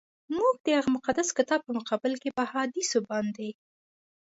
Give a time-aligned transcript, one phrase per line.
[0.37, 3.49] موږ د هغه مقدس کتاب په مقابل کي په احادیثو باندي.